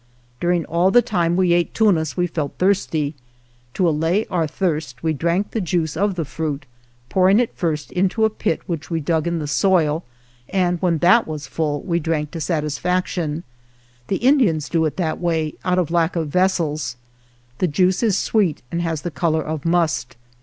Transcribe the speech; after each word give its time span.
During 0.39 0.65
all 0.65 0.89
the 0.89 1.03
time 1.03 1.35
we 1.35 1.53
ate 1.53 1.75
tunas 1.75 2.17
we 2.17 2.25
felt 2.25 2.55
thirsty. 2.57 3.13
To 3.75 3.87
allay 3.87 4.25
our 4.31 4.47
thirst 4.47 5.03
we 5.03 5.13
drank 5.13 5.51
the 5.51 5.59
96 5.59 5.95
ALVAR 5.95 6.01
NUNEZ 6.01 6.15
CABEZA 6.15 6.15
DE 6.15 6.23
VACA 6.23 6.23
juice 6.25 6.25
of 6.25 6.25
the 6.25 6.33
fruit, 6.33 6.65
pouring 7.09 7.39
it 7.39 7.55
first 7.55 7.91
into 7.91 8.25
a 8.25 8.29
pit 8.31 8.61
which 8.65 8.89
we 8.89 8.99
dug 8.99 9.27
in 9.27 9.37
the 9.37 9.45
soil, 9.45 10.03
and 10.49 10.81
when 10.81 10.97
that 10.97 11.27
was 11.27 11.45
full 11.45 11.81
we 11.83 11.99
drank 11.99 12.31
to 12.31 12.41
satisfaction. 12.41 13.43
The 14.07 14.15
Indians 14.15 14.69
do 14.69 14.85
it 14.85 14.93
in 14.99 15.03
that 15.03 15.19
way, 15.19 15.53
out 15.63 15.77
of 15.77 15.91
lack 15.91 16.15
of 16.15 16.29
vessels. 16.29 16.95
The 17.59 17.67
juice 17.67 18.01
is 18.01 18.17
sweet 18.17 18.63
and 18.71 18.81
has 18.81 19.03
the 19.03 19.11
color 19.11 19.43
of 19.43 19.65
must. 19.65 20.15